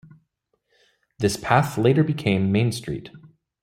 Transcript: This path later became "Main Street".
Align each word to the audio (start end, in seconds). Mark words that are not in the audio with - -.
This 1.19 1.37
path 1.37 1.77
later 1.77 2.03
became 2.03 2.51
"Main 2.51 2.71
Street". 2.71 3.11